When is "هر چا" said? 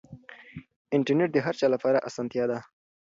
1.45-1.67